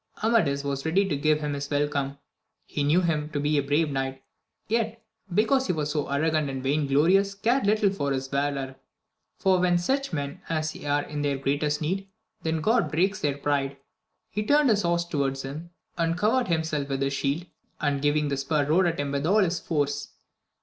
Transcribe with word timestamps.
Amadis 0.23 0.63
was 0.63 0.83
ready 0.83 1.07
to 1.07 1.15
give 1.15 1.41
him 1.41 1.53
his 1.53 1.69
welcome; 1.69 2.17
he 2.65 2.83
knew 2.83 3.01
him 3.01 3.29
to 3.29 3.39
be 3.39 3.59
a 3.59 3.61
brave 3.61 3.91
knight, 3.91 4.23
yet, 4.67 4.99
because 5.31 5.67
he 5.67 5.73
was 5.73 5.91
so 5.91 6.07
arrogant 6.09 6.49
and 6.49 6.63
vain 6.63 6.87
glorious, 6.87 7.35
cared 7.35 7.67
little 7.67 7.91
for 7.91 8.11
his 8.11 8.27
valour; 8.27 8.77
for 9.37 9.59
when 9.59 9.77
such 9.77 10.11
men 10.11 10.41
as 10.49 10.71
he 10.71 10.87
are 10.87 11.03
in 11.03 11.21
their 11.21 11.37
greatest 11.37 11.83
need, 11.83 12.09
then 12.41 12.61
God 12.61 12.89
breaks 12.89 13.19
their 13.19 13.37
pride; 13.37 13.77
he 14.31 14.43
turned 14.43 14.71
his 14.71 14.81
horse 14.81 15.05
toward 15.05 15.39
him, 15.39 15.69
and 15.99 16.17
covered 16.17 16.47
himself 16.47 16.89
with 16.89 17.01
hi% 17.01 17.11
shield, 17.13 17.45
and 17.79 18.01
giving 18.01 18.29
the 18.29 18.37
spur 18.37 18.65
rode 18.65 18.87
at 18.87 18.99
him 18.99 19.11
with 19.11 19.27
all 19.27 19.37
his 19.43 19.59
182 19.59 19.59
AMADIS 19.61 19.63
OF 19.63 19.67
GAUL. 19.67 19.77
force. 19.85 20.07